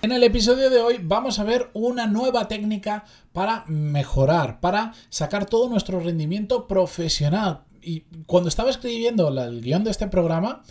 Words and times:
En 0.00 0.12
el 0.12 0.22
episodio 0.22 0.70
de 0.70 0.80
hoy 0.80 1.00
vamos 1.02 1.40
a 1.40 1.44
ver 1.44 1.70
una 1.74 2.06
nueva 2.06 2.46
técnica 2.46 3.04
para 3.32 3.64
mejorar, 3.66 4.60
para 4.60 4.94
sacar 5.10 5.46
todo 5.46 5.68
nuestro 5.68 5.98
rendimiento 5.98 6.68
profesional. 6.68 7.64
Y 7.82 8.02
cuando 8.26 8.48
estaba 8.48 8.70
escribiendo 8.70 9.28
el 9.28 9.60
guion 9.60 9.82
de 9.82 9.90
este 9.90 10.06
programa, 10.06 10.62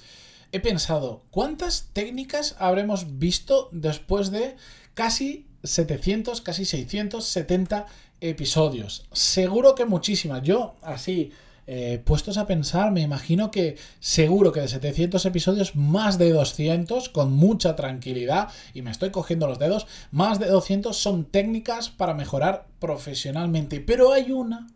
he 0.54 0.62
pensado, 0.62 1.26
¿cuántas 1.30 1.90
técnicas 1.92 2.56
habremos 2.58 3.20
visto 3.20 3.68
después 3.74 4.32
de 4.32 4.56
casi 4.94 5.46
700, 5.62 6.40
casi 6.40 6.64
670 6.64 7.86
episodios? 8.22 9.08
Seguro 9.12 9.76
que 9.76 9.84
muchísimas. 9.84 10.42
Yo, 10.42 10.76
así, 10.82 11.34
eh, 11.70 12.02
puestos 12.04 12.38
a 12.38 12.48
pensar, 12.48 12.92
me 12.92 13.02
imagino 13.02 13.52
que 13.52 13.78
seguro 14.00 14.54
que 14.54 14.62
de 14.62 14.70
700 14.70 15.26
episodios, 15.26 15.76
más 15.76 16.18
de 16.18 16.32
200, 16.32 17.10
con 17.10 17.34
mucha 17.34 17.76
tranquilidad, 17.76 18.48
y 18.74 18.82
me 18.82 18.92
estoy 18.92 19.12
cogiendo 19.12 19.48
los 19.48 19.60
dedos, 19.60 19.86
más 20.10 20.40
de 20.40 20.48
200 20.48 20.96
son 20.96 21.26
técnicas 21.26 21.90
para 21.90 22.14
mejorar 22.14 22.68
profesionalmente. 22.80 23.82
Pero 23.82 24.14
hay 24.14 24.32
una, 24.32 24.68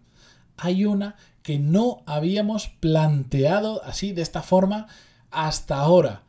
hay 0.57 0.83
una 0.83 1.15
que 1.43 1.59
no 1.59 2.03
habíamos 2.05 2.67
planteado 2.67 3.81
así, 3.85 4.11
de 4.11 4.21
esta 4.21 4.41
forma, 4.41 4.87
hasta 5.31 5.77
ahora. 5.77 6.23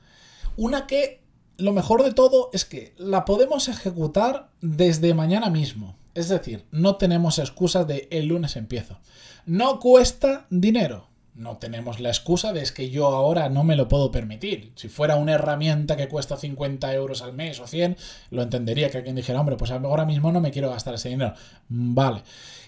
Una 0.56 0.86
que 0.86 1.22
lo 1.56 1.72
mejor 1.72 2.05
de 2.05 2.12
todo 2.12 2.50
es 2.52 2.64
que 2.64 2.94
la 2.98 3.24
podemos 3.24 3.68
ejecutar 3.68 4.50
desde 4.60 5.12
mañana 5.12 5.50
mismo. 5.50 5.96
Es 6.14 6.28
decir, 6.28 6.66
no 6.70 6.96
tenemos 6.96 7.38
excusas 7.38 7.86
de 7.86 8.08
el 8.10 8.27
lunes 8.27 8.56
empiezo. 8.56 8.98
No 9.46 9.80
cuesta 9.80 10.46
dinero. 10.50 11.08
No 11.34 11.56
tenemos 11.56 11.98
la 11.98 12.10
excusa 12.10 12.52
de 12.52 12.60
es 12.60 12.72
que 12.72 12.91
yo 12.91 13.06
ahora 13.06 13.48
no 13.48 13.64
me 13.64 13.74
lo 13.74 13.88
puedo 13.88 14.10
permitir. 14.10 14.72
Si 14.74 14.88
fuera 14.88 15.16
una 15.16 15.33
herramienta 15.33 15.96
que 15.96 16.08
cuesta 16.08 16.36
50 16.36 16.92
euros 16.94 17.22
al 17.22 17.33
mes 17.33 17.58
o 17.58 17.66
100, 17.66 17.96
lo 18.30 18.42
entendería 18.42 18.90
que 18.90 18.98
alguien 18.98 19.16
dijera, 19.16 19.40
hombre, 19.40 19.56
pues 19.56 19.70
ahora 19.70 20.05
mismo 20.05 20.30
no 20.30 20.42
me 20.42 20.50
quiero 20.50 20.68
gastar 20.68 20.94
ese 20.94 21.08
dinero. 21.08 21.33
Vale. 21.68 22.22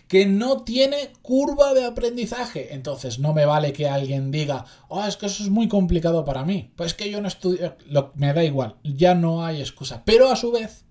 Que 0.09 0.25
no 0.25 0.63
tiene 0.63 1.13
curva 1.21 1.75
de 1.75 1.85
aprendizaje. 1.85 2.75
Entonces 2.75 3.19
no 3.19 3.35
me 3.35 3.45
vale 3.45 3.75
que 3.75 3.87
alguien 3.87 4.31
diga, 4.31 4.65
oh, 4.89 5.05
es 5.05 5.19
que 5.19 5.27
eso 5.27 5.43
es 5.43 5.51
muy 5.51 5.69
complicado 5.69 6.25
para 6.25 6.45
mí. 6.45 6.73
Pues 6.75 6.95
que 6.95 7.11
yo 7.11 7.21
no 7.21 7.29
estudio. 7.29 7.77
me 8.15 8.33
da 8.33 8.45
igual. 8.45 8.77
Ya 8.83 9.15
no 9.15 9.45
hay 9.45 9.61
excusa. 9.61 10.03
Pero 10.07 10.31
a 10.31 10.37
su 10.37 10.53
vez, 10.53 10.84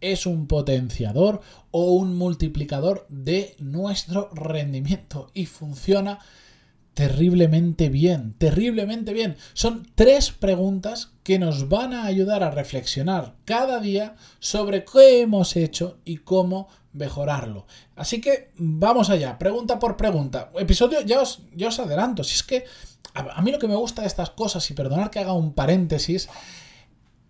es 0.00 0.26
un 0.26 0.46
potenciador 0.46 1.40
o 1.70 1.92
un 1.92 2.16
multiplicador 2.16 3.06
de 3.08 3.56
nuestro 3.58 4.30
rendimiento 4.32 5.30
y 5.34 5.46
funciona 5.46 6.18
terriblemente 6.98 7.90
bien, 7.90 8.34
terriblemente 8.38 9.12
bien. 9.12 9.36
Son 9.52 9.86
tres 9.94 10.32
preguntas 10.32 11.12
que 11.22 11.38
nos 11.38 11.68
van 11.68 11.92
a 11.92 12.06
ayudar 12.06 12.42
a 12.42 12.50
reflexionar 12.50 13.36
cada 13.44 13.78
día 13.78 14.16
sobre 14.40 14.84
qué 14.84 15.20
hemos 15.20 15.54
hecho 15.54 15.98
y 16.04 16.16
cómo 16.16 16.68
mejorarlo. 16.92 17.66
Así 17.94 18.20
que 18.20 18.50
vamos 18.56 19.10
allá, 19.10 19.38
pregunta 19.38 19.78
por 19.78 19.96
pregunta. 19.96 20.50
Episodio, 20.58 21.00
ya 21.02 21.20
os, 21.20 21.42
os 21.64 21.78
adelanto, 21.78 22.24
si 22.24 22.34
es 22.34 22.42
que 22.42 22.64
a, 23.14 23.20
a 23.38 23.42
mí 23.42 23.52
lo 23.52 23.60
que 23.60 23.68
me 23.68 23.76
gusta 23.76 24.02
de 24.02 24.08
estas 24.08 24.30
cosas, 24.30 24.68
y 24.68 24.74
perdonar 24.74 25.10
que 25.10 25.20
haga 25.20 25.34
un 25.34 25.52
paréntesis, 25.52 26.28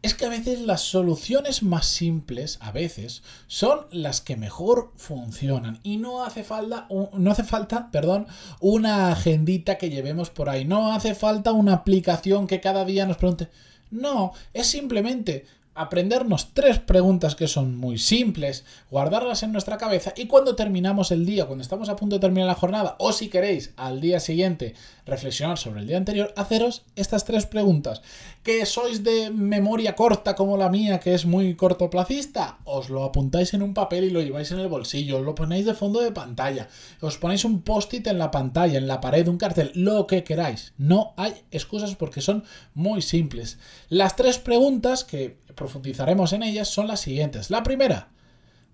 es 0.03 0.15
que 0.15 0.27
a 0.27 0.29
veces 0.29 0.61
las 0.61 0.83
soluciones 0.83 1.63
más 1.63 1.87
simples, 1.87 2.59
a 2.61 2.71
veces, 2.71 3.23
son 3.49 3.87
las 3.91 4.21
que 4.21 4.37
mejor 4.37 4.93
funcionan. 4.97 5.81
Y 5.83 5.97
no 5.97 6.23
hace 6.23 6.45
falta, 6.45 6.87
no 7.13 7.31
hace 7.31 7.43
falta, 7.43 7.91
perdón, 7.91 8.27
una 8.61 9.11
agendita 9.11 9.77
que 9.77 9.91
llevemos 9.91 10.31
por 10.31 10.49
ahí. 10.49 10.65
No 10.65 10.93
hace 10.93 11.15
falta 11.15 11.53
una 11.53 11.75
aplicación 11.75 12.47
que 12.47 12.61
cada 12.61 12.85
día 12.85 13.07
nos 13.07 13.17
pregunte. 13.17 13.49
No, 13.91 14.33
es 14.53 14.67
simplemente 14.67 15.47
aprendernos 15.79 16.55
tres 16.55 16.81
preguntas 16.81 17.37
que 17.37 17.47
son 17.47 17.77
muy 17.77 17.99
simples, 17.99 18.65
guardarlas 18.91 19.45
en 19.45 19.53
nuestra 19.53 19.79
cabeza 19.79 20.13
y 20.17 20.27
cuando 20.27 20.57
terminamos 20.57 21.13
el 21.13 21.25
día, 21.25 21.47
cuando 21.47 21.63
estamos 21.63 21.89
a 21.89 21.95
punto 21.95 22.17
de 22.17 22.21
terminar 22.21 22.49
la 22.49 22.57
jornada, 22.57 22.97
o 22.99 23.13
si 23.13 23.29
queréis 23.29 23.73
al 23.77 24.01
día 24.01 24.19
siguiente 24.19 24.75
reflexionar 25.07 25.57
sobre 25.57 25.81
el 25.81 25.87
día 25.87 25.97
anterior, 25.97 26.35
haceros 26.37 26.83
estas 26.97 27.25
tres 27.25 27.47
preguntas. 27.47 28.03
¿Que 28.43 28.67
sois 28.67 29.05
de 29.05 29.31
memoria 29.31 29.95
corta 29.95 30.35
como 30.35 30.57
la 30.57 30.69
mía, 30.69 31.01
que 31.01 31.15
es 31.15 31.27
muy 31.27 31.55
cortoplacista? 31.55 32.59
Os 32.65 32.91
lo 32.91 33.05
apuntáis 33.05 33.55
en 33.55 33.63
un 33.63 33.73
papel 33.73 34.05
y 34.05 34.11
lo 34.11 34.21
lleváis 34.21 34.51
en 34.51 34.59
el 34.59 34.69
bolsillo, 34.69 35.19
os 35.19 35.25
lo 35.25 35.35
ponéis 35.35 35.65
de 35.65 35.75
fondo 35.75 36.01
de 36.01 36.13
pantalla, 36.13 36.69
os 37.01 37.19
ponéis 37.19 37.45
un 37.45 37.63
post-it 37.63 38.07
en 38.07 38.19
la 38.19 38.31
pantalla, 38.31 38.79
en 38.79 38.89
la 38.89 39.01
pared, 39.01 39.29
un 39.29 39.39
cartel, 39.39 39.71
lo 39.75 40.07
que 40.07 40.25
queráis. 40.25 40.73
No 40.77 41.15
hay 41.17 41.35
excusas 41.53 41.95
porque 41.95 42.21
son 42.21 42.45
muy 42.75 43.01
simples. 43.01 43.59
Las 43.89 44.17
tres 44.17 44.39
preguntas 44.39 45.05
que 45.05 45.39
profundizaremos 45.69 46.33
en 46.33 46.43
ellas 46.43 46.69
son 46.69 46.87
las 46.87 47.01
siguientes. 47.01 47.51
La 47.51 47.63
primera, 47.63 48.09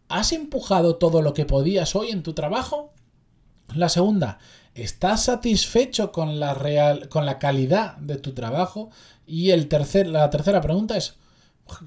¿has 0.08 0.30
empujado 0.30 0.94
todo 0.94 1.22
lo 1.22 1.34
que 1.34 1.44
podías 1.44 1.96
hoy 1.96 2.10
en 2.10 2.22
tu 2.22 2.34
trabajo? 2.34 2.92
La 3.74 3.88
segunda, 3.88 4.38
¿estás 4.74 5.24
satisfecho 5.24 6.12
con 6.12 6.38
la, 6.38 6.54
real, 6.54 7.08
con 7.08 7.26
la 7.26 7.40
calidad 7.40 7.96
de 7.96 8.16
tu 8.16 8.32
trabajo? 8.32 8.90
Y 9.26 9.50
el 9.50 9.66
tercer, 9.66 10.06
la 10.06 10.30
tercera 10.30 10.60
pregunta 10.60 10.96
es, 10.96 11.16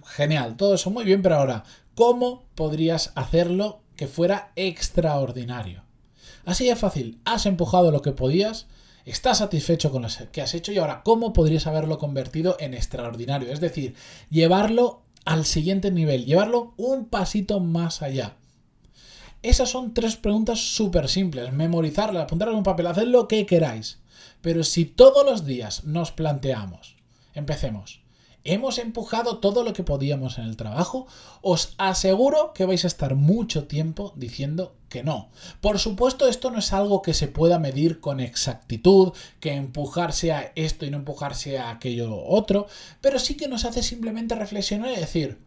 genial, 0.07 0.57
todo 0.57 0.73
eso 0.73 0.89
muy 0.89 1.05
bien, 1.05 1.21
pero 1.21 1.37
ahora, 1.37 1.63
¿cómo 1.95 2.43
podrías 2.53 3.13
hacerlo 3.15 3.79
que 3.95 4.07
fuera 4.07 4.51
extraordinario? 4.57 5.83
Así 6.43 6.67
es 6.67 6.77
fácil, 6.77 7.21
has 7.23 7.45
empujado 7.45 7.91
lo 7.91 8.01
que 8.01 8.11
podías, 8.11 8.67
estás 9.11 9.39
satisfecho 9.39 9.91
con 9.91 10.01
lo 10.01 10.07
que 10.31 10.41
has 10.41 10.53
hecho 10.53 10.71
y 10.71 10.77
ahora, 10.77 11.01
¿cómo 11.03 11.33
podrías 11.33 11.67
haberlo 11.67 11.97
convertido 11.97 12.57
en 12.59 12.73
extraordinario? 12.73 13.51
Es 13.51 13.59
decir, 13.59 13.95
llevarlo 14.29 15.01
al 15.25 15.45
siguiente 15.45 15.91
nivel, 15.91 16.25
llevarlo 16.25 16.73
un 16.77 17.05
pasito 17.05 17.59
más 17.59 18.01
allá. 18.01 18.35
Esas 19.43 19.69
son 19.69 19.93
tres 19.93 20.15
preguntas 20.15 20.59
súper 20.59 21.07
simples. 21.07 21.53
Memorizarlas, 21.53 22.23
apuntarlas 22.23 22.53
en 22.53 22.57
un 22.59 22.63
papel, 22.63 22.87
hacer 22.87 23.07
lo 23.07 23.27
que 23.27 23.45
queráis. 23.45 23.99
Pero 24.41 24.63
si 24.63 24.85
todos 24.85 25.25
los 25.25 25.45
días 25.45 25.83
nos 25.83 26.11
planteamos, 26.11 26.95
empecemos, 27.33 28.01
hemos 28.43 28.77
empujado 28.77 29.39
todo 29.39 29.63
lo 29.63 29.73
que 29.73 29.83
podíamos 29.83 30.37
en 30.37 30.45
el 30.45 30.57
trabajo, 30.57 31.07
os 31.41 31.73
aseguro 31.77 32.53
que 32.53 32.65
vais 32.65 32.83
a 32.85 32.87
estar 32.87 33.15
mucho 33.15 33.65
tiempo 33.65 34.13
diciendo 34.15 34.75
que 34.89 35.03
no. 35.03 35.29
Por 35.61 35.79
supuesto, 35.79 36.27
esto 36.27 36.49
no 36.51 36.59
es 36.59 36.71
algo 36.73 37.01
que 37.01 37.13
se 37.13 37.27
pueda 37.27 37.59
medir 37.59 37.99
con 37.99 38.19
exactitud, 38.19 39.13
que 39.39 39.53
empujarse 39.53 40.31
a 40.31 40.51
esto 40.55 40.85
y 40.85 40.91
no 40.91 40.97
empujarse 40.97 41.57
a 41.57 41.71
aquello 41.71 42.23
otro, 42.25 42.67
pero 43.01 43.19
sí 43.19 43.35
que 43.35 43.47
nos 43.47 43.65
hace 43.65 43.83
simplemente 43.83 44.35
reflexionar 44.35 44.91
y 44.91 44.99
decir, 44.99 45.39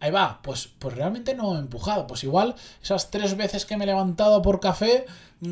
ahí 0.00 0.10
va, 0.10 0.40
pues, 0.42 0.68
pues 0.78 0.94
realmente 0.94 1.34
no 1.34 1.56
he 1.56 1.58
empujado. 1.58 2.06
Pues 2.06 2.24
igual 2.24 2.54
esas 2.82 3.10
tres 3.10 3.36
veces 3.36 3.66
que 3.66 3.76
me 3.76 3.84
he 3.84 3.86
levantado 3.86 4.42
por 4.42 4.60
café, 4.60 5.06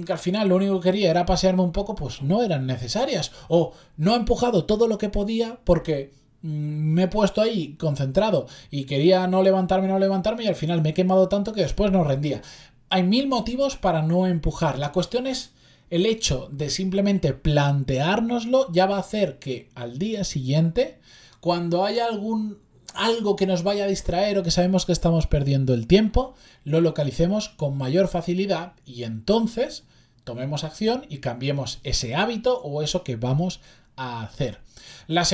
que 0.07 0.13
al 0.13 0.19
final 0.19 0.49
lo 0.49 0.57
único 0.57 0.81
que 0.81 0.91
quería 0.91 1.11
era 1.11 1.27
pasearme 1.27 1.63
un 1.63 1.73
poco, 1.73 1.95
pues 1.95 2.23
no 2.23 2.43
eran 2.43 2.67
necesarias. 2.67 3.33
O 3.49 3.73
no 3.97 4.13
he 4.15 4.17
empujado 4.17 4.65
todo 4.65 4.89
lo 4.89 4.99
que 4.99 5.09
podía 5.09 5.59
porque 5.65 6.13
me 6.45 7.05
he 7.05 7.09
puesto 7.09 7.41
ahí 7.41 7.75
concentrado 7.77 8.47
y 8.71 8.85
quería 8.85 9.27
no 9.27 9.43
levantarme, 9.43 9.89
no 9.89 9.99
levantarme 9.99 10.45
y 10.45 10.47
al 10.47 10.57
final 10.57 10.83
me 10.83 10.91
he 10.91 10.95
quemado 10.95 11.27
tanto 11.31 11.55
que 11.55 11.63
después 11.63 11.91
no 11.91 12.05
rendía. 12.05 12.43
Hay 12.91 13.03
mil 13.03 13.29
motivos 13.29 13.77
para 13.77 14.03
no 14.03 14.27
empujar. 14.27 14.79
La 14.79 14.93
cuestión 14.93 15.27
es 15.27 15.53
el 15.89 16.05
hecho 16.05 16.49
de 16.53 16.69
simplemente 16.69 17.33
planteárnoslo 17.33 18.71
ya 18.73 18.85
va 18.85 18.97
a 18.97 19.01
hacer 19.01 19.39
que 19.39 19.71
al 19.75 19.99
día 19.99 20.23
siguiente, 20.25 20.99
cuando 21.41 21.87
haya 21.87 22.05
algún 22.05 22.59
algo 22.95 23.37
que 23.37 23.47
nos 23.47 23.63
vaya 23.63 23.85
a 23.85 23.89
distraer 23.89 24.39
o 24.39 24.43
que 24.43 24.51
sabemos 24.51 24.85
que 24.85 24.93
estamos 24.93 25.27
perdiendo 25.27 25.73
el 25.73 25.87
tiempo, 25.87 26.35
lo 26.63 26.83
localicemos 26.83 27.49
con 27.49 27.79
mayor 27.79 28.07
facilidad 28.07 28.75
y 28.85 29.05
entonces 29.05 29.85
tomemos 30.25 30.63
acción 30.63 31.07
y 31.09 31.19
cambiemos 31.19 31.81
ese 31.85 32.15
hábito 32.15 32.61
o 32.61 32.83
eso 32.83 33.03
que 33.03 33.17
vamos 33.17 33.61
a 33.97 34.23
hacer. 34.23 34.61
La, 35.07 35.27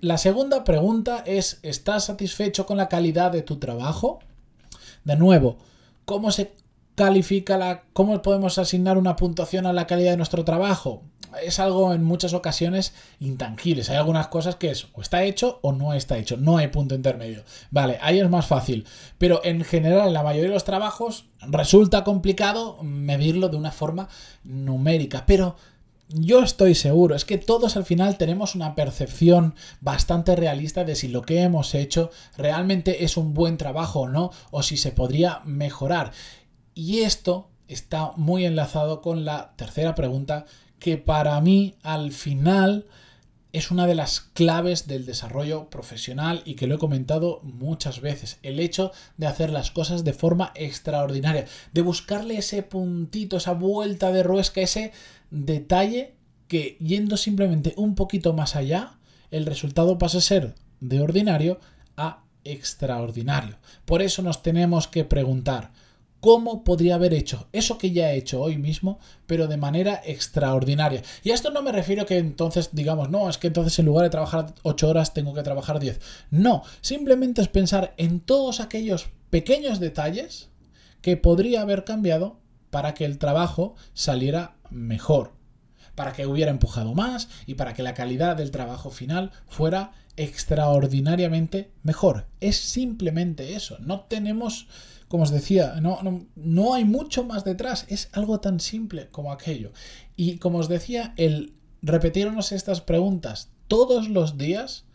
la 0.00 0.18
segunda 0.18 0.64
pregunta 0.64 1.22
es, 1.26 1.60
¿estás 1.62 2.06
satisfecho 2.06 2.66
con 2.66 2.76
la 2.76 2.88
calidad 2.88 3.30
de 3.30 3.42
tu 3.42 3.56
trabajo? 3.56 4.18
De 5.04 5.16
nuevo, 5.16 5.58
¿cómo 6.04 6.30
se 6.32 6.52
califica 6.94 7.58
la, 7.58 7.82
cómo 7.92 8.22
podemos 8.22 8.58
asignar 8.58 8.98
una 8.98 9.16
puntuación 9.16 9.66
a 9.66 9.72
la 9.72 9.86
calidad 9.86 10.12
de 10.12 10.16
nuestro 10.16 10.44
trabajo? 10.44 11.02
Es 11.42 11.58
algo 11.58 11.92
en 11.92 12.04
muchas 12.04 12.32
ocasiones 12.32 12.94
intangibles. 13.18 13.90
Hay 13.90 13.96
algunas 13.96 14.28
cosas 14.28 14.54
que 14.54 14.70
es 14.70 14.86
o 14.92 15.00
está 15.00 15.24
hecho 15.24 15.58
o 15.62 15.72
no 15.72 15.92
está 15.92 16.16
hecho. 16.16 16.36
No 16.36 16.58
hay 16.58 16.68
punto 16.68 16.94
intermedio. 16.94 17.42
Vale, 17.72 17.98
ahí 18.02 18.20
es 18.20 18.30
más 18.30 18.46
fácil. 18.46 18.86
Pero 19.18 19.40
en 19.44 19.64
general, 19.64 20.08
en 20.08 20.14
la 20.14 20.22
mayoría 20.22 20.50
de 20.50 20.54
los 20.54 20.64
trabajos, 20.64 21.26
resulta 21.40 22.04
complicado 22.04 22.78
medirlo 22.82 23.48
de 23.48 23.56
una 23.56 23.72
forma 23.72 24.08
numérica. 24.44 25.24
Pero 25.26 25.56
yo 26.08 26.42
estoy 26.42 26.74
seguro, 26.74 27.14
es 27.14 27.24
que 27.24 27.38
todos 27.38 27.76
al 27.76 27.84
final 27.84 28.18
tenemos 28.18 28.54
una 28.54 28.74
percepción 28.74 29.54
bastante 29.80 30.36
realista 30.36 30.84
de 30.84 30.94
si 30.94 31.08
lo 31.08 31.22
que 31.22 31.40
hemos 31.40 31.74
hecho 31.74 32.10
realmente 32.36 33.04
es 33.04 33.16
un 33.16 33.34
buen 33.34 33.56
trabajo 33.56 34.00
o 34.00 34.08
no, 34.08 34.30
o 34.50 34.62
si 34.62 34.76
se 34.76 34.92
podría 34.92 35.40
mejorar. 35.44 36.12
Y 36.74 37.00
esto 37.00 37.48
está 37.68 38.12
muy 38.16 38.44
enlazado 38.44 39.00
con 39.00 39.24
la 39.24 39.54
tercera 39.56 39.94
pregunta, 39.94 40.44
que 40.78 40.98
para 40.98 41.40
mí 41.40 41.76
al 41.82 42.12
final 42.12 42.86
es 43.54 43.70
una 43.70 43.86
de 43.86 43.94
las 43.94 44.20
claves 44.20 44.88
del 44.88 45.06
desarrollo 45.06 45.70
profesional 45.70 46.42
y 46.44 46.56
que 46.56 46.66
lo 46.66 46.74
he 46.74 46.78
comentado 46.78 47.40
muchas 47.44 48.00
veces. 48.00 48.38
El 48.42 48.58
hecho 48.58 48.90
de 49.16 49.28
hacer 49.28 49.50
las 49.50 49.70
cosas 49.70 50.02
de 50.02 50.12
forma 50.12 50.50
extraordinaria, 50.56 51.46
de 51.72 51.82
buscarle 51.82 52.36
ese 52.36 52.64
puntito, 52.64 53.36
esa 53.36 53.52
vuelta 53.52 54.10
de 54.10 54.24
ruesca, 54.24 54.60
ese 54.60 54.90
detalle 55.30 56.16
que 56.48 56.76
yendo 56.80 57.16
simplemente 57.16 57.74
un 57.76 57.94
poquito 57.94 58.32
más 58.32 58.56
allá, 58.56 58.98
el 59.30 59.46
resultado 59.46 59.98
pasa 59.98 60.18
a 60.18 60.22
ser 60.22 60.56
de 60.80 61.00
ordinario 61.00 61.60
a 61.96 62.24
extraordinario. 62.42 63.58
Por 63.84 64.02
eso 64.02 64.20
nos 64.22 64.42
tenemos 64.42 64.88
que 64.88 65.04
preguntar, 65.04 65.70
cómo 66.24 66.64
podría 66.64 66.94
haber 66.94 67.12
hecho 67.12 67.48
eso 67.52 67.76
que 67.76 67.90
ya 67.90 68.10
he 68.10 68.16
hecho 68.16 68.40
hoy 68.40 68.56
mismo, 68.56 68.98
pero 69.26 69.46
de 69.46 69.58
manera 69.58 70.00
extraordinaria. 70.06 71.02
Y 71.22 71.32
a 71.32 71.34
esto 71.34 71.50
no 71.50 71.60
me 71.60 71.70
refiero 71.70 72.06
que 72.06 72.16
entonces 72.16 72.70
digamos, 72.72 73.10
no, 73.10 73.28
es 73.28 73.36
que 73.36 73.48
entonces 73.48 73.78
en 73.78 73.84
lugar 73.84 74.04
de 74.04 74.10
trabajar 74.10 74.54
8 74.62 74.88
horas 74.88 75.12
tengo 75.12 75.34
que 75.34 75.42
trabajar 75.42 75.80
10. 75.80 76.00
No, 76.30 76.62
simplemente 76.80 77.42
es 77.42 77.48
pensar 77.48 77.92
en 77.98 78.20
todos 78.20 78.60
aquellos 78.60 79.08
pequeños 79.28 79.80
detalles 79.80 80.48
que 81.02 81.18
podría 81.18 81.60
haber 81.60 81.84
cambiado 81.84 82.38
para 82.70 82.94
que 82.94 83.04
el 83.04 83.18
trabajo 83.18 83.74
saliera 83.92 84.56
mejor, 84.70 85.32
para 85.94 86.14
que 86.14 86.26
hubiera 86.26 86.50
empujado 86.50 86.94
más 86.94 87.28
y 87.44 87.56
para 87.56 87.74
que 87.74 87.82
la 87.82 87.92
calidad 87.92 88.34
del 88.34 88.50
trabajo 88.50 88.90
final 88.90 89.30
fuera 89.46 89.92
extraordinariamente 90.16 91.70
mejor. 91.82 92.28
Es 92.40 92.56
simplemente 92.56 93.56
eso, 93.56 93.76
no 93.80 94.04
tenemos 94.04 94.68
como 95.14 95.22
os 95.22 95.30
decía, 95.30 95.76
no, 95.80 96.00
no, 96.34 96.74
hay 96.74 96.84
mucho 96.84 97.22
más 97.22 97.44
detrás, 97.44 97.86
es 97.88 98.08
algo 98.10 98.40
tan 98.40 98.58
simple 98.58 99.06
como 99.12 99.30
aquello. 99.30 99.70
Y 100.16 100.38
como 100.38 100.58
os 100.58 100.68
decía, 100.68 101.14
el 101.16 101.52
repetirnos 101.82 102.50
estas 102.50 102.80
preguntas 102.80 103.48
todos 103.68 104.08
los 104.08 104.38
días, 104.38 104.86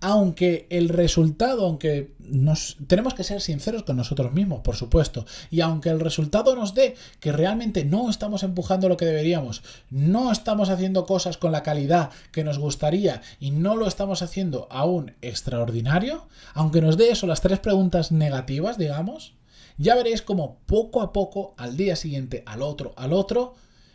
aunque 0.00 0.66
el 0.70 0.88
resultado, 0.88 1.66
aunque 1.66 2.14
nos 2.18 2.78
tenemos 2.86 3.12
que 3.12 3.24
ser 3.24 3.42
sinceros 3.42 3.82
con 3.82 3.98
nosotros 3.98 4.32
mismos, 4.32 4.62
por 4.62 4.74
supuesto, 4.74 5.26
y 5.50 5.60
aunque 5.60 5.90
el 5.90 6.00
resultado 6.00 6.56
nos 6.56 6.72
dé 6.72 6.94
que 7.20 7.32
realmente 7.32 7.84
no 7.84 8.08
estamos 8.08 8.44
empujando 8.44 8.88
lo 8.88 8.96
que 8.96 9.04
deberíamos, 9.04 9.62
no 9.90 10.32
estamos 10.32 10.70
haciendo 10.70 11.04
cosas 11.04 11.36
con 11.36 11.52
la 11.52 11.62
calidad 11.62 12.08
que 12.32 12.42
nos 12.42 12.58
gustaría 12.58 13.20
y 13.38 13.50
no 13.50 13.76
lo 13.76 13.86
estamos 13.86 14.22
haciendo 14.22 14.66
aún 14.70 15.12
extraordinario, 15.20 16.26
aunque 16.54 16.80
nos 16.80 16.96
dé 16.96 17.10
eso 17.10 17.26
las 17.26 17.42
tres 17.42 17.58
preguntas 17.58 18.12
negativas, 18.12 18.78
digamos, 18.78 19.34
ya 19.78 19.94
veréis 19.94 20.22
como 20.22 20.58
poco 20.66 21.00
a 21.00 21.12
poco, 21.12 21.54
al 21.56 21.76
día 21.76 21.96
siguiente, 21.96 22.42
al 22.46 22.62
otro, 22.62 22.92
al 22.96 23.12
otro, 23.12 23.54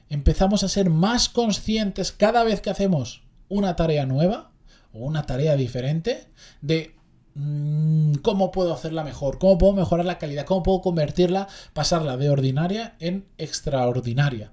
empezamos 0.09 0.63
a 0.63 0.69
ser 0.69 0.89
más 0.89 1.29
conscientes 1.29 2.11
cada 2.11 2.43
vez 2.43 2.61
que 2.61 2.69
hacemos 2.69 3.23
una 3.49 3.75
tarea 3.75 4.05
nueva 4.05 4.51
o 4.93 4.99
una 4.99 5.25
tarea 5.25 5.55
diferente 5.55 6.27
de 6.61 6.95
mm, 7.35 8.15
cómo 8.15 8.51
puedo 8.51 8.73
hacerla 8.73 9.03
mejor, 9.03 9.37
cómo 9.39 9.57
puedo 9.57 9.73
mejorar 9.73 10.05
la 10.05 10.17
calidad, 10.17 10.45
cómo 10.45 10.63
puedo 10.63 10.81
convertirla, 10.81 11.47
pasarla 11.73 12.17
de 12.17 12.29
ordinaria 12.29 12.95
en 12.99 13.25
extraordinaria. 13.37 14.51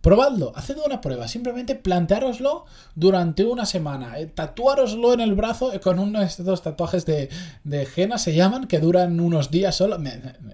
Probadlo, 0.00 0.52
haced 0.56 0.78
una 0.78 1.02
prueba, 1.02 1.28
simplemente 1.28 1.74
planteároslo 1.74 2.64
durante 2.94 3.44
una 3.44 3.66
semana, 3.66 4.18
eh, 4.18 4.26
tatuároslo 4.26 5.12
en 5.12 5.20
el 5.20 5.34
brazo 5.34 5.74
eh, 5.74 5.80
con 5.80 5.98
uno 5.98 6.20
de 6.20 6.24
estos 6.24 6.62
tatuajes 6.62 7.04
de, 7.04 7.28
de 7.64 8.18
se 8.18 8.34
llaman, 8.34 8.66
que 8.66 8.78
duran 8.78 9.20
unos 9.20 9.50
días 9.50 9.76
solo, 9.76 9.98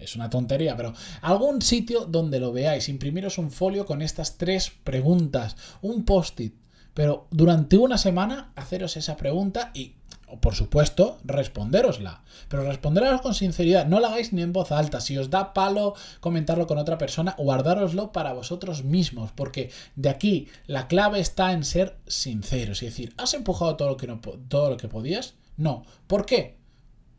es 0.00 0.16
una 0.16 0.31
tontería, 0.31 0.76
pero 0.76 0.94
algún 1.22 1.62
sitio 1.62 2.06
donde 2.06 2.40
lo 2.40 2.52
veáis, 2.52 2.88
imprimiros 2.88 3.38
un 3.38 3.52
folio 3.52 3.87
con 3.87 4.02
estas 4.02 4.37
tres 4.37 4.72
preguntas, 4.82 5.56
un 5.81 6.04
post-it, 6.04 6.54
pero 6.93 7.28
durante 7.31 7.78
una 7.78 7.98
semana 7.98 8.52
haceros 8.56 8.96
esa 8.96 9.16
pregunta 9.16 9.70
y 9.75 9.94
o 10.26 10.40
por 10.40 10.55
supuesto, 10.55 11.19
responderosla. 11.25 12.23
Pero 12.49 12.64
responderosla 12.64 13.20
con 13.20 13.34
sinceridad. 13.34 13.87
No 13.87 14.00
la 14.00 14.08
hagáis 14.08 14.32
ni 14.32 14.43
en 14.43 14.52
voz 14.52 14.73
alta. 14.73 15.00
Si 15.00 15.17
os 15.17 15.31
da 15.31 15.55
palo 15.55 15.94
comentarlo 16.20 16.67
con 16.67 16.78
otra 16.78 16.99
persona, 16.99 17.34
guardároslo 17.38 18.12
para 18.12 18.32
vosotros 18.32 18.84
mismos. 18.84 19.31
Porque 19.32 19.70
de 19.94 20.08
aquí 20.08 20.49
la 20.67 20.88
clave 20.88 21.20
está 21.20 21.52
en 21.52 21.64
ser 21.64 21.96
sinceros. 22.06 22.82
Y 22.82 22.87
decir, 22.87 23.14
¿has 23.17 23.34
empujado 23.34 23.76
todo 23.76 23.88
lo 23.90 23.96
que, 23.96 24.06
no, 24.06 24.20
todo 24.49 24.70
lo 24.70 24.76
que 24.76 24.88
podías? 24.88 25.34
No. 25.56 25.84
¿Por 26.06 26.26
qué? 26.26 26.56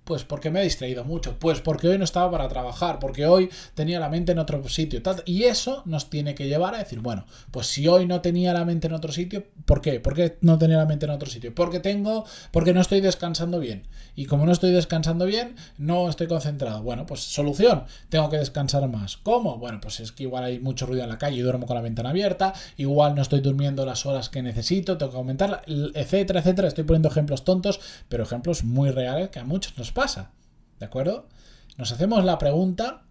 Pues 0.08 0.24
porque 0.24 0.50
me 0.52 0.62
he 0.62 0.64
distraído 0.64 1.04
mucho, 1.04 1.38
pues 1.38 1.60
porque 1.60 1.90
hoy 1.90 1.98
no 1.98 2.06
estaba 2.06 2.32
para 2.32 2.48
trabajar, 2.48 2.98
porque 2.98 3.26
hoy 3.26 3.50
tenía 3.74 4.00
la 4.00 4.08
mente 4.08 4.32
en 4.32 4.40
otro 4.40 4.66
sitio. 4.70 5.02
Y 5.26 5.44
eso 5.44 5.82
nos 5.84 6.10
tiene 6.10 6.34
que 6.34 6.48
llevar 6.48 6.76
a 6.76 6.78
decir, 6.78 7.02
bueno, 7.02 7.26
pues 7.52 7.68
si 7.68 7.90
hoy 7.90 8.06
no 8.08 8.22
tenía 8.22 8.54
la 8.54 8.64
mente 8.64 8.88
en 8.88 8.94
otro 8.94 9.12
sitio, 9.12 9.44
¿por 9.66 9.82
qué? 9.82 10.00
¿Por 10.00 10.14
qué 10.14 10.38
no 10.40 10.58
tenía 10.58 10.78
la 10.78 10.86
mente 10.86 11.08
en 11.08 11.12
otro 11.12 11.30
sitio? 11.30 11.54
Porque 11.54 11.82
tengo, 11.82 12.24
porque 12.52 12.74
no 12.74 12.80
estoy 12.80 13.02
descansando 13.02 13.60
bien. 13.60 13.86
Y 14.16 14.28
como 14.28 14.46
no 14.46 14.54
estoy 14.54 14.72
descansando 14.72 15.26
bien, 15.26 15.58
no 15.78 16.10
estoy 16.10 16.28
concentrado. 16.28 16.82
Bueno, 16.84 17.06
pues 17.06 17.20
solución, 17.20 17.84
tengo 18.08 18.30
que 18.30 18.38
descansar 18.38 18.88
más. 18.88 19.18
¿Cómo? 19.18 19.58
Bueno, 19.58 19.82
pues 19.82 20.00
es 20.00 20.14
que 20.14 20.24
igual 20.24 20.46
hay 20.46 20.60
mucho 20.60 20.86
ruido 20.86 21.04
en 21.04 21.10
la 21.10 21.18
calle 21.18 21.36
y 21.36 21.42
duermo 21.42 21.66
con 21.66 21.76
la 21.76 21.82
ventana 21.82 22.12
abierta, 22.12 22.54
igual 22.78 23.14
no 23.14 23.22
estoy 23.22 23.42
durmiendo 23.42 23.86
las 23.86 24.06
horas 24.06 24.30
que 24.30 24.42
necesito, 24.42 24.98
tengo 24.98 25.12
que 25.12 25.18
aumentarla, 25.18 25.64
etcétera, 25.68 26.40
etcétera. 26.40 26.70
Estoy 26.70 26.86
poniendo 26.86 27.10
ejemplos 27.10 27.44
tontos, 27.44 27.82
pero 28.08 28.24
ejemplos 28.24 28.64
muy 28.64 28.90
reales 28.92 29.30
que 29.32 29.40
a 29.40 29.44
muchos 29.44 29.78
nos 29.78 29.92
pasa. 29.98 30.32
¿De 30.80 30.86
acuerdo? 30.86 31.28
Nos 31.76 31.92
hacemos 31.92 32.24
la 32.24 32.38
pregunta, 32.38 33.08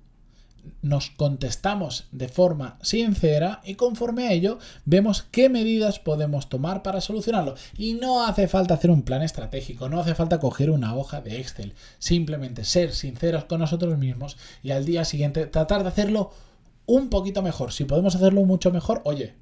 nos 0.82 1.10
contestamos 1.10 2.06
de 2.12 2.28
forma 2.28 2.78
sincera 2.80 3.60
y 3.64 3.74
conforme 3.74 4.28
a 4.28 4.32
ello 4.32 4.60
vemos 4.84 5.24
qué 5.32 5.48
medidas 5.48 5.98
podemos 5.98 6.48
tomar 6.48 6.84
para 6.84 7.00
solucionarlo. 7.00 7.56
Y 7.76 7.94
no 7.94 8.24
hace 8.24 8.46
falta 8.46 8.74
hacer 8.74 8.92
un 8.92 9.02
plan 9.02 9.22
estratégico, 9.22 9.88
no 9.88 9.98
hace 9.98 10.14
falta 10.14 10.38
coger 10.38 10.70
una 10.70 10.94
hoja 10.94 11.20
de 11.20 11.40
Excel, 11.40 11.74
simplemente 11.98 12.62
ser 12.62 12.94
sinceros 12.94 13.46
con 13.46 13.58
nosotros 13.58 13.98
mismos 13.98 14.36
y 14.62 14.70
al 14.70 14.84
día 14.84 15.04
siguiente 15.04 15.46
tratar 15.46 15.82
de 15.82 15.88
hacerlo 15.88 16.30
un 16.87 17.11
poquito 17.11 17.42
mejor. 17.42 17.72
Si 17.72 17.82
podemos 17.82 18.14
hacerlo 18.14 18.44
mucho 18.44 18.70
mejor, 18.70 19.00
oye, 19.02 19.34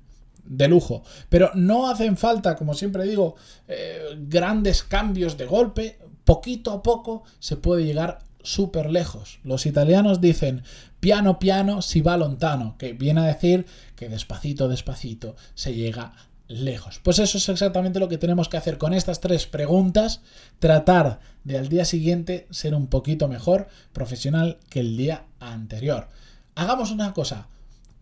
de 0.46 0.66
lujo. 0.66 1.02
Pero 1.28 1.50
no 1.54 1.90
hacen 1.90 2.16
falta, 2.16 2.56
como 2.56 2.72
siempre 2.72 3.04
digo, 3.04 3.36
eh, 3.68 4.16
grandes 4.16 4.82
cambios 4.82 5.36
de 5.36 5.44
golpe 5.44 5.98
poquito 6.24 6.72
a 6.72 6.82
poco 6.82 7.24
se 7.38 7.56
puede 7.56 7.84
llegar 7.84 8.20
súper 8.42 8.90
lejos. 8.90 9.40
Los 9.42 9.66
italianos 9.66 10.20
dicen 10.20 10.62
piano 11.00 11.38
piano 11.38 11.82
si 11.82 12.00
va 12.00 12.16
lontano, 12.16 12.76
que 12.78 12.92
viene 12.92 13.20
a 13.20 13.24
decir 13.24 13.66
que 13.96 14.08
despacito 14.08 14.68
despacito 14.68 15.36
se 15.54 15.74
llega 15.74 16.14
lejos. 16.48 17.00
Pues 17.02 17.18
eso 17.18 17.38
es 17.38 17.48
exactamente 17.48 18.00
lo 18.00 18.08
que 18.08 18.18
tenemos 18.18 18.48
que 18.48 18.56
hacer 18.56 18.78
con 18.78 18.92
estas 18.92 19.20
tres 19.20 19.46
preguntas, 19.46 20.20
tratar 20.58 21.20
de 21.42 21.58
al 21.58 21.68
día 21.68 21.84
siguiente 21.84 22.46
ser 22.50 22.74
un 22.74 22.86
poquito 22.86 23.28
mejor 23.28 23.68
profesional 23.92 24.58
que 24.68 24.80
el 24.80 24.96
día 24.96 25.24
anterior. 25.40 26.08
Hagamos 26.54 26.90
una 26.90 27.12
cosa, 27.12 27.48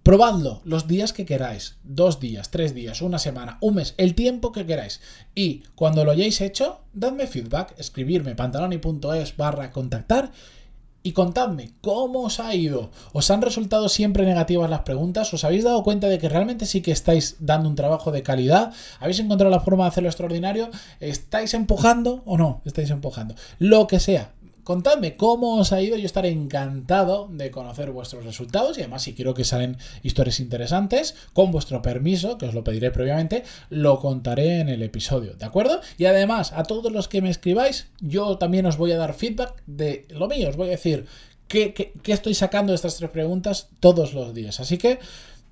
Probadlo 0.03 0.63
los 0.65 0.89
días 0.89 1.13
que 1.13 1.25
queráis, 1.25 1.77
dos 1.85 2.19
días, 2.19 2.51
tres 2.51 2.75
días, 2.75 3.03
una 3.03 3.21
semana, 3.21 3.59
un 3.61 3.77
mes, 3.77 3.95
el 3.99 4.17
tiempo 4.17 4.51
que 4.51 4.67
queráis. 4.67 5.01
Y 5.33 5.63
cuando 5.77 6.05
lo 6.05 6.11
hayáis 6.11 6.41
hecho, 6.41 6.81
dadme 6.93 7.29
feedback, 7.29 7.79
escribirme 7.79 8.35
pantaloni.es 8.35 9.37
barra 9.37 9.71
contactar 9.71 10.33
y 11.05 11.13
contadme 11.13 11.75
cómo 11.81 12.23
os 12.23 12.41
ha 12.41 12.53
ido. 12.53 12.91
¿Os 13.13 13.31
han 13.31 13.43
resultado 13.43 13.89
siempre 13.89 14.25
negativas 14.25 14.69
las 14.69 14.81
preguntas? 14.81 15.33
¿Os 15.35 15.45
habéis 15.45 15.63
dado 15.63 15.85
cuenta 15.85 16.09
de 16.09 16.19
que 16.19 16.29
realmente 16.29 16.67
sí 16.67 16.81
que 16.81 16.91
estáis 16.91 17.37
dando 17.39 17.69
un 17.69 17.77
trabajo 17.77 18.11
de 18.11 18.25
calidad? 18.25 18.73
¿Habéis 18.99 19.21
encontrado 19.21 19.53
la 19.53 19.61
forma 19.61 19.85
de 19.85 19.91
hacerlo 19.91 20.09
extraordinario? 20.09 20.69
¿Estáis 20.99 21.55
empujando 21.55 22.25
o 22.27 22.37
no? 22.37 22.61
¿Estáis 22.65 22.91
empujando? 22.91 23.37
Lo 23.61 23.87
que 23.87 24.01
sea 24.01 24.33
Contadme 24.65 25.17
cómo 25.17 25.57
os 25.57 25.73
ha 25.73 25.83
ido, 25.83 25.97
yo 25.97 26.07
estaré 26.07 26.31
encantado 26.31 27.29
de 27.31 27.51
conocer 27.51 27.91
vuestros 27.91 28.25
resultados 28.25 28.79
y 28.79 28.83
además 28.83 29.03
si 29.03 29.15
quiero 29.15 29.35
que 29.35 29.45
salen 29.45 29.77
historias 30.03 30.39
interesantes, 30.39 31.17
con 31.33 31.51
vuestro 31.51 31.83
permiso, 31.83 32.39
que 32.39 32.47
os 32.47 32.55
lo 32.55 32.63
pediré 32.63 32.91
previamente, 32.91 33.43
lo 33.71 33.99
contaré 33.99 34.61
en 34.61 34.69
el 34.69 34.83
episodio, 34.83 35.35
¿de 35.35 35.47
acuerdo? 35.47 35.81
Y 35.99 36.05
además, 36.05 36.53
a 36.53 36.63
todos 36.63 36.93
los 36.93 37.09
que 37.09 37.23
me 37.23 37.31
escribáis, 37.31 37.89
yo 38.01 38.39
también 38.39 38.67
os 38.67 38.77
voy 38.77 38.93
a 38.93 38.99
dar 38.99 39.15
feedback 39.15 39.63
de 39.67 40.07
lo 40.11 40.29
mío, 40.29 40.49
os 40.49 40.57
voy 40.57 40.69
a 40.69 40.73
decir 40.73 41.07
¿qué, 41.49 41.75
qué 41.75 42.13
estoy 42.13 42.35
sacando 42.35 42.73
de 42.73 42.77
estas 42.77 42.97
tres 42.97 43.11
preguntas 43.11 43.69
todos 43.81 44.15
los 44.15 44.33
días? 44.33 44.61
Así 44.61 44.79
que 44.79 44.99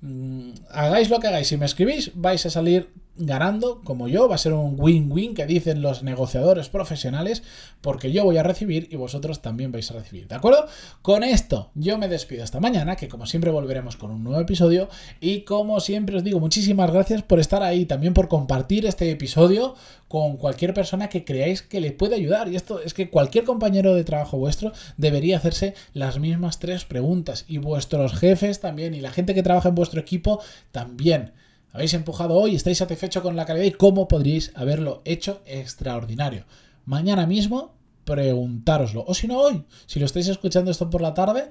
mm, 0.01 0.51
hagáis 0.69 1.09
lo 1.09 1.19
que 1.19 1.27
hagáis, 1.27 1.47
si 1.47 1.57
me 1.57 1.65
escribís 1.65 2.11
vais 2.15 2.45
a 2.45 2.49
salir 2.49 2.89
ganando 3.15 3.81
como 3.83 4.07
yo, 4.07 4.27
va 4.29 4.35
a 4.35 4.39
ser 4.39 4.53
un 4.53 4.75
win-win 4.77 5.33
que 5.33 5.45
dicen 5.45 5.81
los 5.81 6.03
negociadores 6.03 6.69
profesionales, 6.69 7.43
porque 7.81 8.11
yo 8.11 8.23
voy 8.23 8.37
a 8.37 8.43
recibir 8.43 8.87
y 8.91 8.95
vosotros 8.95 9.41
también 9.41 9.71
vais 9.71 9.89
a 9.91 9.95
recibir, 9.95 10.27
¿de 10.27 10.35
acuerdo? 10.35 10.65
Con 11.01 11.23
esto 11.23 11.71
yo 11.75 11.97
me 11.97 12.07
despido 12.07 12.43
hasta 12.43 12.59
mañana, 12.59 12.95
que 12.95 13.07
como 13.07 13.25
siempre 13.25 13.51
volveremos 13.51 13.97
con 13.97 14.11
un 14.11 14.23
nuevo 14.23 14.41
episodio 14.41 14.89
y 15.19 15.41
como 15.41 15.79
siempre 15.79 16.17
os 16.17 16.23
digo, 16.23 16.39
muchísimas 16.39 16.91
gracias 16.91 17.21
por 17.21 17.39
estar 17.39 17.63
ahí, 17.63 17.85
también 17.85 18.13
por 18.13 18.27
compartir 18.27 18.85
este 18.85 19.09
episodio 19.11 19.75
con 20.07 20.37
cualquier 20.37 20.73
persona 20.73 21.07
que 21.07 21.23
creáis 21.23 21.61
que 21.61 21.79
le 21.79 21.91
puede 21.91 22.15
ayudar. 22.15 22.49
Y 22.49 22.57
esto 22.57 22.81
es 22.81 22.93
que 22.93 23.09
cualquier 23.09 23.45
compañero 23.45 23.95
de 23.95 24.03
trabajo 24.03 24.37
vuestro 24.37 24.73
debería 24.97 25.37
hacerse 25.37 25.73
las 25.93 26.19
mismas 26.19 26.59
tres 26.59 26.83
preguntas 26.85 27.45
y 27.47 27.59
vuestros 27.59 28.13
jefes 28.13 28.59
también 28.59 28.93
y 28.93 28.99
la 28.99 29.11
gente 29.11 29.33
que 29.33 29.43
trabaja 29.43 29.69
en 29.69 29.75
vuestro 29.75 30.01
equipo 30.01 30.41
también 30.71 31.31
habéis 31.73 31.93
empujado 31.93 32.35
hoy, 32.35 32.55
estáis 32.55 32.77
satisfechos 32.77 33.23
con 33.23 33.35
la 33.35 33.45
calidad 33.45 33.65
y 33.65 33.71
cómo 33.71 34.07
podríais 34.07 34.51
haberlo 34.55 35.01
hecho 35.05 35.41
extraordinario. 35.45 36.45
Mañana 36.85 37.25
mismo, 37.25 37.73
preguntároslo. 38.05 39.03
O 39.07 39.13
si 39.13 39.27
no 39.27 39.37
hoy, 39.37 39.65
si 39.85 39.99
lo 39.99 40.05
estáis 40.05 40.27
escuchando 40.27 40.71
esto 40.71 40.89
por 40.89 41.01
la 41.01 41.13
tarde, 41.13 41.49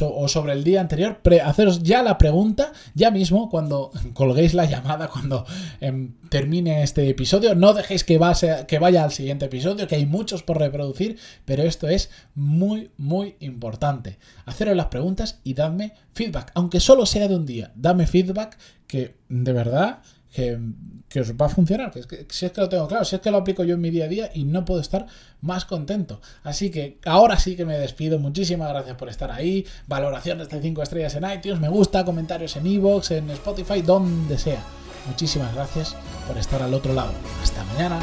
o 0.00 0.28
sobre 0.28 0.54
el 0.54 0.64
día 0.64 0.80
anterior, 0.80 1.20
haceros 1.44 1.82
ya 1.82 2.02
la 2.02 2.18
pregunta, 2.18 2.72
ya 2.94 3.10
mismo, 3.10 3.48
cuando 3.48 3.92
colguéis 4.12 4.54
la 4.54 4.64
llamada, 4.64 5.08
cuando 5.08 5.46
em, 5.80 6.14
termine 6.28 6.82
este 6.82 7.08
episodio. 7.08 7.54
No 7.54 7.74
dejéis 7.74 8.04
que, 8.04 8.18
que 8.66 8.78
vaya 8.78 9.04
al 9.04 9.12
siguiente 9.12 9.46
episodio, 9.46 9.86
que 9.86 9.94
hay 9.94 10.06
muchos 10.06 10.42
por 10.42 10.58
reproducir, 10.58 11.18
pero 11.44 11.62
esto 11.62 11.88
es 11.88 12.10
muy, 12.34 12.90
muy 12.96 13.36
importante. 13.40 14.18
Haceros 14.46 14.76
las 14.76 14.86
preguntas 14.86 15.40
y 15.44 15.54
dadme 15.54 15.94
feedback, 16.12 16.50
aunque 16.54 16.80
solo 16.80 17.06
sea 17.06 17.28
de 17.28 17.36
un 17.36 17.46
día. 17.46 17.72
Dame 17.76 18.06
feedback 18.06 18.58
que 18.86 19.16
de 19.28 19.52
verdad 19.52 20.00
que, 20.32 21.20
os 21.20 21.32
va 21.32 21.46
a 21.46 21.48
funcionar. 21.48 21.90
Que, 21.90 22.02
que, 22.02 22.26
si 22.30 22.46
es 22.46 22.52
que 22.52 22.60
lo 22.60 22.68
tengo 22.68 22.86
claro, 22.88 23.04
si 23.04 23.16
es 23.16 23.22
que 23.22 23.30
lo 23.30 23.38
aplico 23.38 23.64
yo 23.64 23.74
en 23.74 23.80
mi 23.80 23.90
día 23.90 24.04
a 24.04 24.08
día 24.08 24.30
y 24.34 24.44
no 24.44 24.64
puedo 24.64 24.80
estar 24.80 25.06
más 25.40 25.64
contento. 25.64 26.20
Así 26.42 26.70
que 26.70 26.98
ahora 27.04 27.38
sí 27.38 27.56
que 27.56 27.64
me 27.64 27.78
despido. 27.78 28.18
Muchísimas 28.18 28.68
gracias 28.68 28.96
por 28.96 29.08
estar 29.08 29.30
ahí. 29.30 29.66
Valoraciones 29.86 30.48
de 30.48 30.60
5 30.60 30.82
estrellas 30.82 31.14
en 31.14 31.30
iTunes, 31.30 31.60
me 31.60 31.68
gusta, 31.68 32.04
comentarios 32.04 32.56
en 32.56 32.66
Evox, 32.66 33.12
en 33.12 33.30
Spotify, 33.30 33.82
donde 33.82 34.38
sea. 34.38 34.62
Muchísimas 35.06 35.54
gracias 35.54 35.96
por 36.26 36.36
estar 36.36 36.62
al 36.62 36.74
otro 36.74 36.92
lado. 36.92 37.12
Hasta 37.42 37.64
mañana. 37.64 37.98